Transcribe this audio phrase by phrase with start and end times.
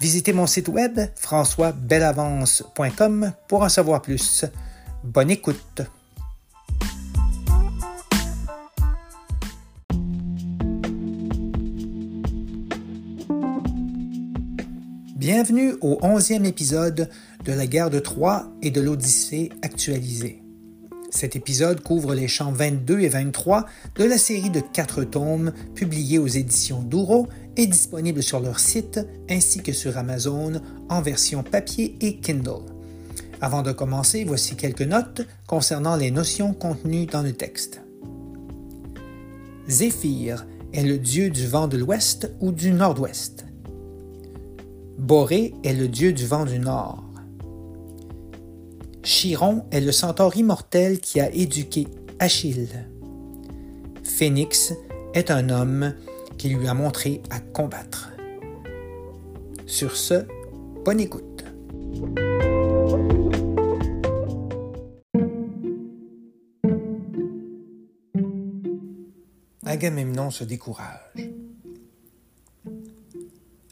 [0.00, 4.46] Visitez mon site web françoisbelavance.com pour en savoir plus.
[5.04, 5.82] Bonne écoute.
[15.16, 17.10] Bienvenue au onzième épisode
[17.44, 20.42] de la guerre de Troie et de l'Odyssée actualisée.
[21.10, 23.66] Cet épisode couvre les chants 22 et 23
[23.96, 29.00] de la série de quatre tomes publiés aux éditions Douro et disponibles sur leur site
[29.28, 32.62] ainsi que sur Amazon en version papier et Kindle.
[33.40, 37.80] Avant de commencer, voici quelques notes concernant les notions contenues dans le texte.
[39.68, 43.46] Zéphyr est le dieu du vent de l'ouest ou du nord-ouest.
[44.96, 47.09] Boré est le dieu du vent du nord.
[49.02, 52.86] Chiron est le centaure immortel qui a éduqué Achille.
[54.04, 54.74] Phénix
[55.14, 55.94] est un homme
[56.36, 58.10] qui lui a montré à combattre.
[59.66, 60.26] Sur ce,
[60.84, 61.44] bonne écoute.
[69.64, 71.30] Agamemnon se décourage.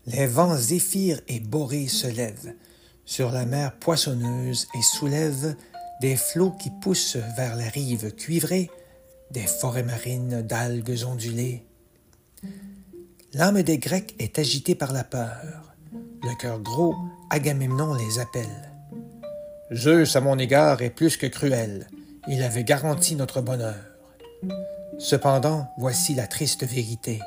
[0.07, 2.55] Les vents zéphyr et borés se lèvent
[3.09, 5.57] sur la mer poissonneuse et soulèvent
[6.01, 8.71] des flots qui poussent vers la rive cuivrée,
[9.31, 11.65] des forêts marines d'algues ondulées,
[13.35, 15.75] L'âme des Grecs est agitée par la peur.
[15.93, 16.95] Le cœur gros,
[17.29, 18.73] Agamemnon les appelle.
[19.73, 21.89] Zeus, à mon égard, est plus que cruel.
[22.27, 23.77] Il avait garanti notre bonheur.
[24.99, 27.21] Cependant, voici la triste vérité.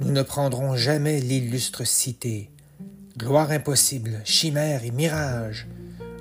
[0.00, 2.50] Nous ne prendrons jamais l'illustre cité.
[3.16, 5.68] Gloire impossible, chimère et mirage.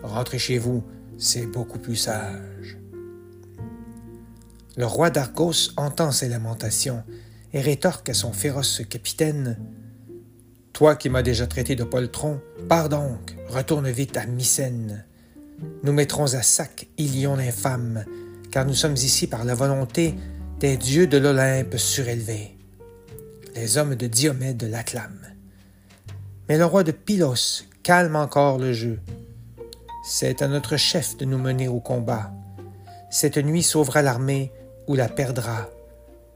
[0.03, 0.83] Rentrez chez vous,
[1.17, 2.77] c'est beaucoup plus sage.
[4.77, 7.03] Le roi d'Argos entend ces lamentations
[7.51, 9.57] et rétorque à son féroce capitaine
[10.71, 12.39] Toi qui m'as déjà traité de poltron,
[12.69, 15.03] pars donc, retourne vite à Mycène.
[15.81, 18.05] Nous mettrons à sac Ilion l'infâme,
[18.51, 20.13] car nous sommes ici par la volonté
[20.59, 22.55] des dieux de l'Olympe surélevé.
[23.55, 25.22] Les hommes de Diomède l'acclament.
[26.49, 28.99] Mais le roi de Pylos calme encore le jeu.
[30.05, 32.31] C'est à notre chef de nous mener au combat.
[33.09, 34.51] Cette nuit sauvera l'armée
[34.87, 35.69] ou la perdra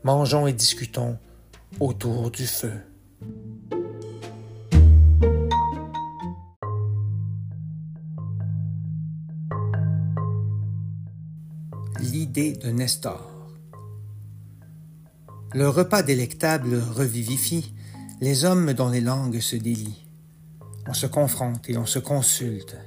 [0.08, 1.18] mangeons et discutons
[1.82, 2.72] autour du feu.
[12.00, 13.30] L'idée de Nestor.
[15.54, 17.74] Le repas délectable revivifie
[18.20, 20.06] les hommes dont les langues se délient.
[20.88, 22.78] On se confronte et on se consulte.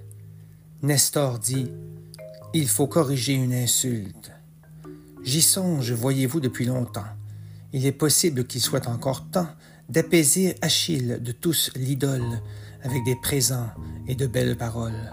[0.82, 1.70] Nestor dit
[2.54, 4.32] Il faut corriger une insulte.
[5.22, 7.04] J'y songe, voyez-vous, depuis longtemps.
[7.72, 9.48] Il est possible qu'il soit encore temps
[9.88, 12.40] d'apaiser Achille de tous l'idole
[12.82, 13.69] avec des présents
[14.08, 15.12] et de belles paroles.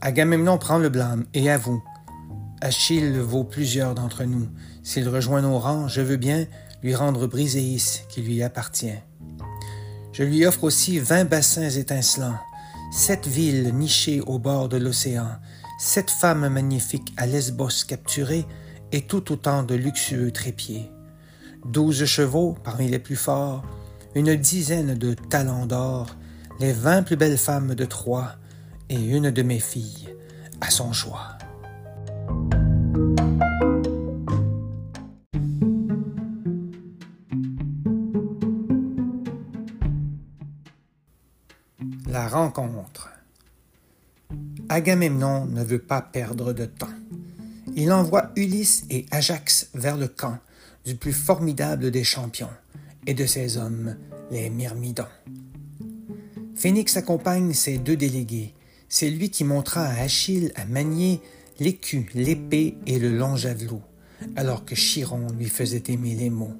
[0.00, 1.82] Agamemnon prend le blâme et avoue.
[2.60, 4.48] Achille vaut plusieurs d'entre nous.
[4.82, 6.46] S'il rejoint nos rangs, je veux bien
[6.82, 8.98] lui rendre Briséis qui lui appartient.
[10.12, 12.38] Je lui offre aussi vingt bassins étincelants,
[12.92, 15.28] sept villes nichées au bord de l'océan,
[15.78, 18.46] sept femmes magnifiques à Lesbos capturées
[18.92, 20.90] et tout autant de luxueux trépieds,
[21.64, 23.64] douze chevaux parmi les plus forts,
[24.14, 26.16] une dizaine de talents d'or,
[26.58, 28.32] les vingt plus belles femmes de Troie
[28.88, 30.08] et une de mes filles
[30.60, 31.37] à son choix.
[42.28, 43.10] Rencontre.
[44.68, 46.86] Agamemnon ne veut pas perdre de temps.
[47.74, 50.38] Il envoie Ulysse et Ajax vers le camp
[50.84, 52.50] du plus formidable des champions
[53.06, 53.96] et de ses hommes,
[54.30, 55.06] les Myrmidons.
[56.54, 58.54] Phénix accompagne ses deux délégués.
[58.88, 61.20] C'est lui qui montra à Achille à manier
[61.60, 63.82] l'écu, l'épée et le long javelot,
[64.36, 66.56] alors que Chiron lui faisait aimer les mots.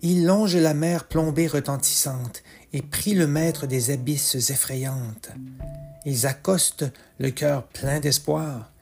[0.00, 5.30] Il longe la mer plombée retentissante et prit le maître des abysses effrayantes.
[6.04, 8.72] Ils accostent le cœur plein d'espoir.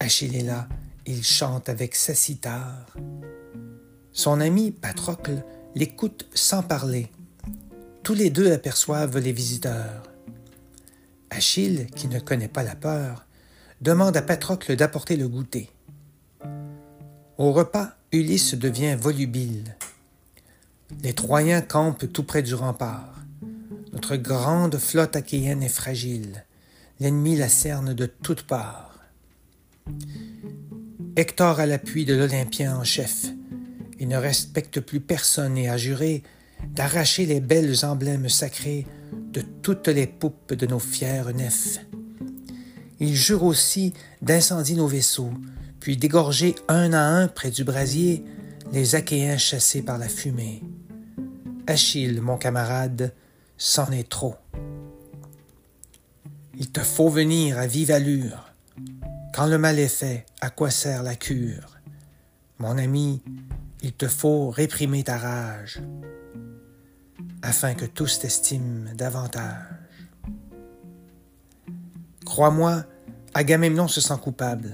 [0.00, 0.68] Achille est là,
[1.06, 2.94] il chante avec sa cithare.
[4.12, 5.42] Son ami Patrocle
[5.74, 7.10] l'écoute sans parler.
[8.02, 10.04] Tous les deux aperçoivent les visiteurs.
[11.30, 13.26] Achille, qui ne connaît pas la peur,
[13.80, 15.68] demande à Patrocle d'apporter le goûter.
[17.38, 19.76] Au repas, Ulysse devient volubile.
[21.02, 23.23] Les Troyens campent tout près du rempart.
[23.94, 26.44] Notre grande flotte achéenne est fragile.
[26.98, 28.98] L'ennemi la cerne de toutes parts.
[31.14, 33.26] Hector à l'appui de l'Olympien en chef.
[34.00, 36.24] Il ne respecte plus personne et a juré
[36.74, 38.84] d'arracher les belles emblèmes sacrés
[39.32, 41.78] de toutes les poupes de nos fiers nefs.
[42.98, 45.32] Il jure aussi d'incendier nos vaisseaux,
[45.78, 48.24] puis d'égorger un à un près du brasier
[48.72, 50.64] les Achéens chassés par la fumée.
[51.68, 53.12] Achille, mon camarade,
[53.56, 54.36] c'en est trop.
[56.56, 58.52] Il te faut venir à vive allure.
[59.34, 61.78] Quand le mal est fait, à quoi sert la cure?
[62.58, 63.22] Mon ami,
[63.82, 65.80] il te faut réprimer ta rage,
[67.42, 69.66] afin que tous t'estiment davantage.
[72.24, 72.84] Crois-moi,
[73.34, 74.72] Agamemnon se sent coupable.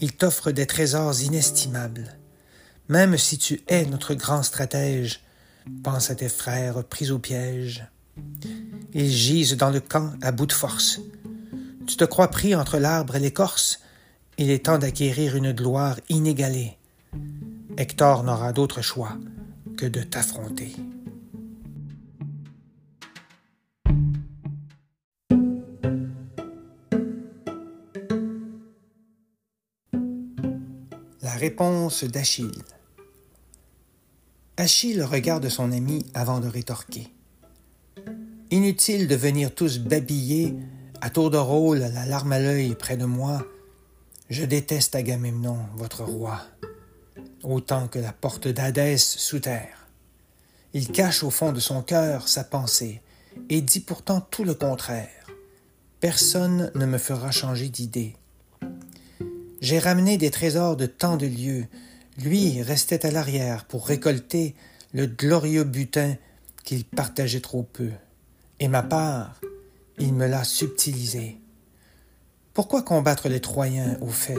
[0.00, 2.16] Il t'offre des trésors inestimables.
[2.88, 5.22] Même si tu es notre grand stratège,
[5.82, 7.86] pense à tes frères pris au piège.
[8.94, 11.00] Ils gisent dans le camp à bout de force.
[11.86, 13.80] Tu te crois pris entre l'arbre et l'écorce.
[14.38, 16.76] Il est temps d'acquérir une gloire inégalée.
[17.76, 19.16] Hector n'aura d'autre choix
[19.76, 20.74] que de t'affronter.
[31.22, 32.62] La réponse d'Achille.
[34.60, 37.08] Achille regarde son ami avant de rétorquer.
[38.50, 40.54] Inutile de venir tous babiller
[41.00, 43.42] à tour de rôle, la larme à l'œil près de moi.
[44.28, 46.42] Je déteste Agamemnon, votre roi,
[47.42, 49.88] autant que la porte d'Hadès sous terre.
[50.74, 53.00] Il cache au fond de son cœur sa pensée
[53.48, 55.26] et dit pourtant tout le contraire.
[56.00, 58.14] Personne ne me fera changer d'idée.
[59.62, 61.66] J'ai ramené des trésors de tant de lieux,
[62.18, 64.54] lui restait à l'arrière pour récolter
[64.92, 66.16] le glorieux butin
[66.64, 67.90] qu'il partageait trop peu.
[68.58, 69.40] Et ma part,
[69.98, 71.38] il me l'a subtilisé.
[72.52, 74.38] Pourquoi combattre les Troyens au fait?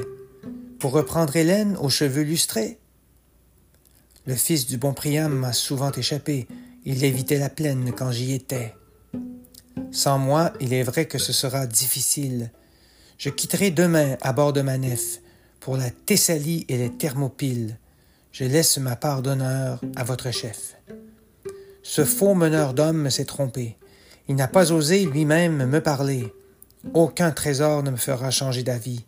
[0.80, 2.80] Pour reprendre Hélène aux cheveux lustrés?
[4.26, 6.48] Le fils du bon Priam m'a souvent échappé.
[6.86, 8.76] Il évitait la plaine quand j'y étais.
[9.92, 12.52] Sans moi, il est vrai que ce sera difficile.
[13.18, 15.20] Je quitterai demain à bord de ma nef
[15.62, 17.78] pour la Thessalie et les Thermopyles.
[18.34, 20.76] Je laisse ma part d'honneur à votre chef.
[21.84, 23.78] Ce faux meneur d'hommes s'est trompé.
[24.28, 26.34] Il n'a pas osé lui-même me parler.
[26.94, 29.06] Aucun trésor ne me fera changer d'avis,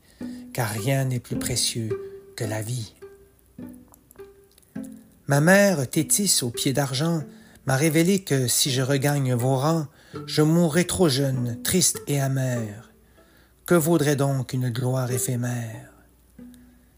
[0.53, 1.89] car rien n'est plus précieux
[2.35, 2.93] que la vie.
[5.27, 7.23] Ma mère, Tétis, au pied d'argent,
[7.65, 9.87] m'a révélé que si je regagne vos rangs,
[10.27, 12.91] je mourrai trop jeune, triste et amer.
[13.65, 15.92] Que vaudrait donc une gloire éphémère?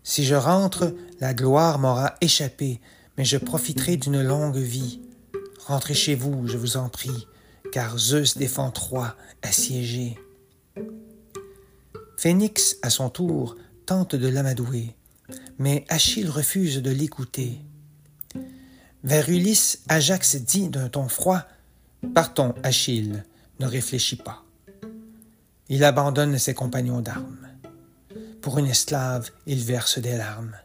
[0.05, 2.79] Si je rentre, la gloire m'aura échappé,
[3.17, 5.01] mais je profiterai d'une longue vie.
[5.65, 7.27] Rentrez chez vous, je vous en prie,
[7.71, 10.15] car Zeus défend Troie assiégée.
[12.17, 13.57] Phénix, à son tour,
[13.87, 14.95] tente de l'amadouer,
[15.57, 17.59] mais Achille refuse de l'écouter.
[19.03, 21.41] Vers Ulysse, Ajax dit d'un ton froid
[22.13, 23.23] Partons, Achille,
[23.59, 24.45] ne réfléchis pas.
[25.67, 27.54] Il abandonne ses compagnons d'armes.
[28.45, 30.55] Pour une esclave, il verse des larmes.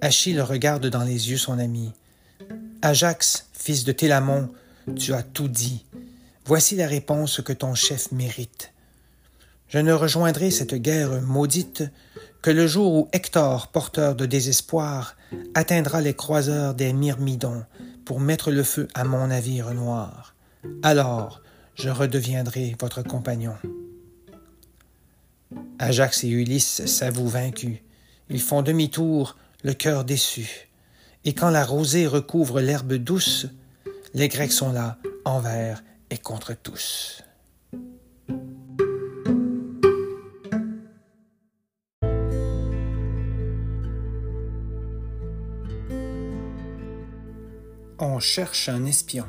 [0.00, 1.92] Achille regarde dans les yeux son ami.
[2.80, 4.48] Ajax, fils de Télamon,
[4.96, 5.84] tu as tout dit.
[6.46, 8.72] Voici la réponse que ton chef mérite.
[9.68, 11.84] Je ne rejoindrai cette guerre maudite
[12.40, 15.16] que le jour où Hector, porteur de désespoir,
[15.54, 17.66] atteindra les croiseurs des Myrmidons
[18.06, 20.34] pour mettre le feu à mon navire noir.
[20.82, 21.42] Alors
[21.74, 23.56] je redeviendrai votre compagnon.
[25.78, 27.78] Ajax et Ulysse s'avouent vaincus.
[28.28, 30.68] Ils font demi-tour, le cœur déçu.
[31.24, 33.46] Et quand la rosée recouvre l'herbe douce,
[34.14, 37.22] les Grecs sont là, envers et contre tous.
[47.98, 49.26] On cherche un espion.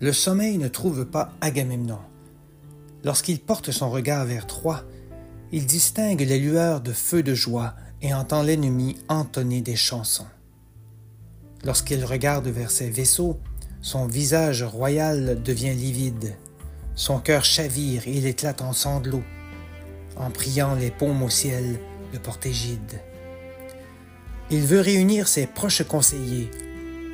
[0.00, 2.00] Le sommeil ne trouve pas Agamemnon.
[3.04, 4.84] Lorsqu'il porte son regard vers Troie,
[5.50, 10.26] il distingue les lueurs de feu de joie et entend l'ennemi entonner des chansons.
[11.64, 13.38] Lorsqu'il regarde vers ses vaisseaux,
[13.80, 16.36] son visage royal devient livide,
[16.94, 19.24] son cœur chavire et il éclate en sanglots,
[20.16, 21.78] en priant les paumes au ciel
[22.12, 23.00] de porter gide.
[24.50, 26.50] Il veut réunir ses proches conseillers.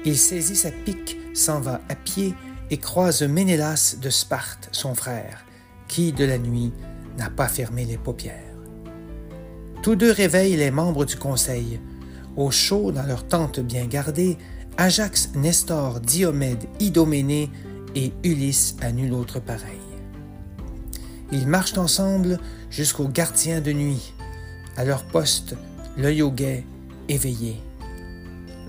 [0.04, 2.35] Il saisit sa pique, s'en va à pied
[2.71, 5.45] et croise Ménélas de Sparte, son frère,
[5.88, 6.73] qui, de la nuit,
[7.16, 8.35] n'a pas fermé les paupières.
[9.83, 11.80] Tous deux réveillent les membres du conseil.
[12.37, 14.37] Au chaud, dans leur tente bien gardée,
[14.76, 17.50] Ajax, Nestor, Diomède, Idoménée
[17.95, 19.80] et Ulysse à nul autre pareil.
[21.33, 22.38] Ils marchent ensemble
[22.71, 24.14] jusqu'aux gardiens de nuit.
[24.76, 25.57] À leur poste,
[25.97, 26.64] l'œil au guet,
[27.09, 27.61] éveillé.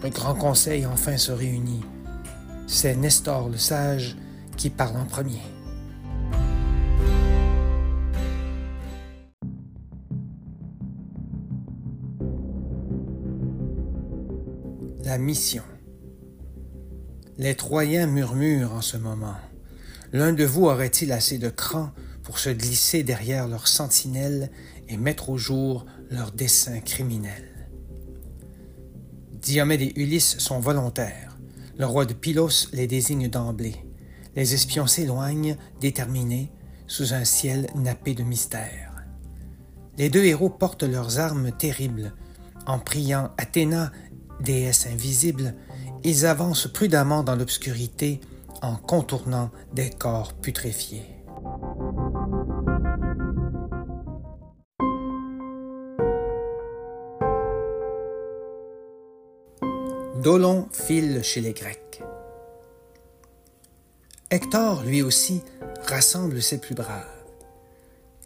[0.03, 1.83] Le grand conseil enfin se réunit.
[2.67, 4.17] C'est Nestor le sage
[4.57, 5.41] qui parle en premier.
[15.17, 15.63] Mission.
[17.37, 19.35] Les Troyens murmurent en ce moment.
[20.11, 21.91] L'un de vous aurait-il assez de cran
[22.23, 24.51] pour se glisser derrière leurs sentinelles
[24.87, 27.69] et mettre au jour leurs desseins criminels?
[29.41, 31.37] Diomède et Ulysse sont volontaires.
[31.77, 33.77] Le roi de Pylos les désigne d'emblée.
[34.35, 36.51] Les espions s'éloignent, déterminés,
[36.87, 39.05] sous un ciel nappé de mystère.
[39.97, 42.13] Les deux héros portent leurs armes terribles.
[42.65, 43.91] En priant Athéna,
[44.41, 45.55] déesse invisible,
[46.03, 48.19] ils avancent prudemment dans l'obscurité
[48.61, 51.05] en contournant des corps putréfiés.
[60.21, 62.01] Dolon file chez les Grecs.
[64.31, 65.41] Hector, lui aussi,
[65.87, 67.05] rassemble ses plus braves.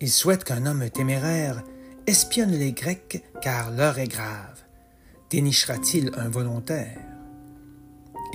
[0.02, 1.64] Il souhaite qu'un homme téméraire
[2.08, 4.64] espionne les Grecs car l'heure est grave.
[5.34, 7.00] Dénichera-t-il un volontaire?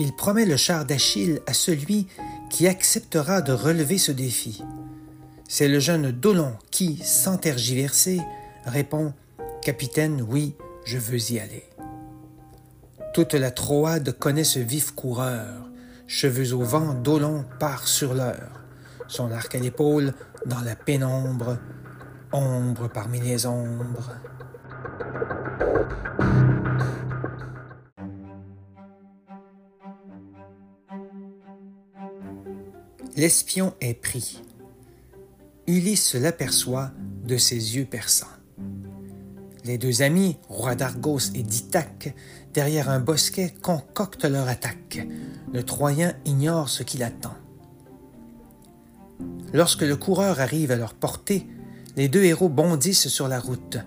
[0.01, 2.09] Il promet le char d'Achille à celui
[2.51, 4.65] qui acceptera de relever ce défi.
[5.49, 8.21] C'est le jeune Dolon qui, sans tergiverser,
[8.65, 9.13] répond
[9.63, 11.63] Capitaine, oui, je veux y aller.
[13.15, 15.71] Toute la Troade connaît ce vif coureur.
[16.09, 18.65] Cheveux au vent, Dolon part sur l'heure.
[19.07, 20.15] Son arc à l'épaule,
[20.47, 21.59] dans la pénombre,
[22.33, 24.17] ombre parmi les ombres.
[33.19, 34.41] L'espion est pris.
[35.67, 36.93] Ulysse l'aperçoit
[37.25, 38.29] de ses yeux perçants.
[39.65, 42.15] Les deux amis, roi d'Argos et d'Ithaque,
[42.55, 45.05] derrière un bosquet, concoctent leur attaque.
[45.53, 47.35] Le Troyen ignore ce qui l'attend.
[49.53, 51.45] Lorsque le coureur arrive à leur portée,
[51.97, 53.79] les deux héros bondissent sur la route.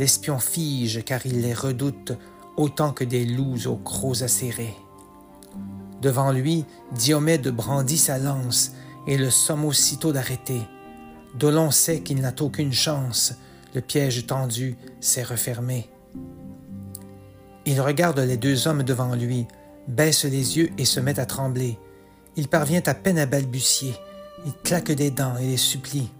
[0.00, 2.10] L'espion fige car il les redoute
[2.56, 4.74] autant que des loups aux crocs acérés.
[6.00, 8.72] Devant lui, Diomède brandit sa lance
[9.06, 10.60] et le somme aussitôt d'arrêter.
[11.38, 13.34] Dolon sait qu'il n'a aucune chance,
[13.74, 15.90] le piège tendu s'est refermé.
[17.66, 19.46] Il regarde les deux hommes devant lui,
[19.86, 21.78] baisse les yeux et se met à trembler.
[22.36, 23.94] Il parvient à peine à balbutier.
[24.46, 26.10] Il claque des dents et les supplie.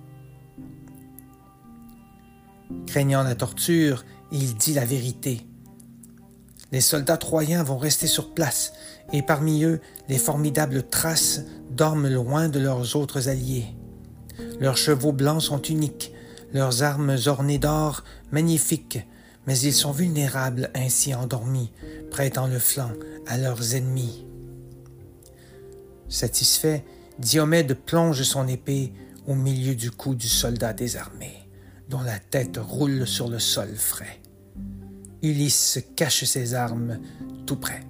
[2.87, 5.47] Craignant la torture, il dit la vérité.
[6.73, 8.73] Les soldats troyens vont rester sur place,
[9.13, 13.67] et parmi eux, les formidables traces dorment loin de leurs autres alliés.
[14.61, 16.13] Leurs chevaux blancs sont uniques,
[16.53, 19.01] leurs armes ornées d'or magnifiques,
[19.47, 21.73] mais ils sont vulnérables ainsi endormis,
[22.11, 22.93] prêtant le flanc
[23.27, 24.27] à leurs ennemis.
[26.09, 26.85] Satisfait,
[27.19, 28.93] Diomède plonge son épée
[29.27, 31.49] au milieu du cou du soldat désarmé,
[31.89, 34.20] dont la tête roule sur le sol frais.
[35.23, 36.99] Ulysse cache ses armes
[37.47, 37.83] tout près.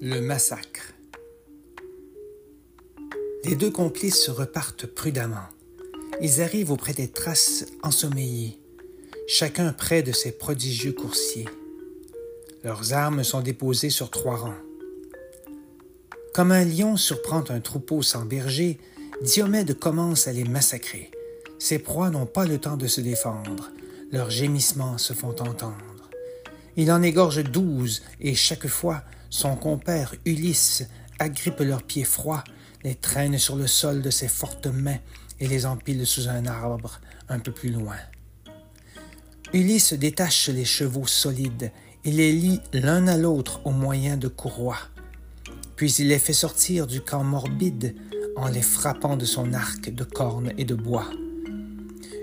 [0.00, 0.92] Le massacre.
[3.44, 5.48] Les deux complices repartent prudemment.
[6.20, 8.60] Ils arrivent auprès des traces ensommeillées,
[9.26, 11.48] chacun près de ses prodigieux coursiers.
[12.62, 14.73] Leurs armes sont déposées sur trois rangs.
[16.34, 18.80] Comme un lion surprend un troupeau sans berger,
[19.22, 21.12] Diomède commence à les massacrer.
[21.60, 23.70] Ses proies n'ont pas le temps de se défendre.
[24.10, 26.10] Leurs gémissements se font entendre.
[26.76, 30.88] Il en égorge douze, et chaque fois, son compère Ulysse
[31.20, 32.42] agrippe leurs pieds froids,
[32.82, 34.98] les traîne sur le sol de ses fortes mains
[35.38, 37.96] et les empile sous un arbre un peu plus loin.
[39.52, 41.70] Ulysse détache les chevaux solides
[42.04, 44.80] et les lie l'un à l'autre au moyen de courroies.
[45.76, 47.94] Puis il les fait sortir du camp morbide
[48.36, 51.10] en les frappant de son arc de cornes et de bois.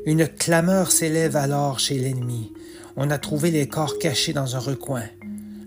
[0.05, 2.53] Une clameur s'élève alors chez l'ennemi.
[2.95, 5.03] On a trouvé les corps cachés dans un recoin.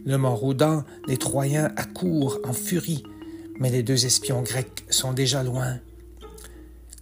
[0.05, 3.05] Le maraudant, les Troyens accourent en furie,
[3.59, 5.79] mais les deux espions grecs sont déjà loin.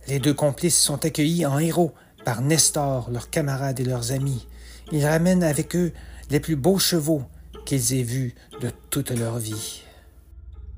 [0.09, 1.93] Les deux complices sont accueillis en héros
[2.25, 4.47] par Nestor, leurs camarades et leurs amis.
[4.93, 5.93] Ils ramènent avec eux
[6.31, 7.23] les plus beaux chevaux
[7.65, 9.83] qu'ils aient vus de toute leur vie.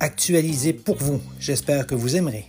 [0.00, 1.20] actualisée pour vous.
[1.38, 2.46] J'espère que vous aimerez.